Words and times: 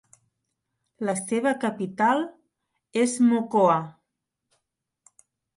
La 1.09 1.13
seva 1.19 1.51
capital 1.65 2.25
és 3.05 3.15
Mocoa. 3.27 3.79